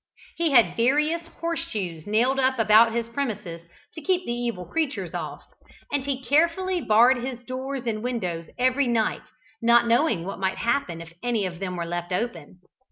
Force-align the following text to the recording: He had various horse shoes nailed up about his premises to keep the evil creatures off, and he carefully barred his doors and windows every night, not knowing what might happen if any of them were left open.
He 0.35 0.49
had 0.49 0.75
various 0.75 1.27
horse 1.27 1.59
shoes 1.59 2.07
nailed 2.07 2.39
up 2.39 2.57
about 2.57 2.91
his 2.91 3.07
premises 3.07 3.61
to 3.93 4.01
keep 4.01 4.25
the 4.25 4.33
evil 4.33 4.65
creatures 4.65 5.13
off, 5.13 5.43
and 5.93 6.03
he 6.03 6.23
carefully 6.25 6.81
barred 6.81 7.17
his 7.17 7.43
doors 7.43 7.85
and 7.85 8.01
windows 8.01 8.47
every 8.57 8.87
night, 8.87 9.29
not 9.61 9.85
knowing 9.85 10.25
what 10.25 10.39
might 10.39 10.57
happen 10.57 11.01
if 11.01 11.13
any 11.21 11.45
of 11.45 11.59
them 11.59 11.75
were 11.75 11.85
left 11.85 12.11
open. 12.11 12.61